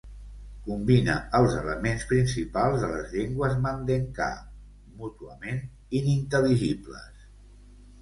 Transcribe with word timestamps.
Combina 0.69 1.17
els 1.39 1.57
elements 1.57 2.07
principals 2.13 2.81
de 2.85 2.89
les 2.95 3.13
llengües 3.19 3.61
mandenkà 3.69 4.33
mútuament 5.05 5.65
inintel·ligibles. 6.03 7.33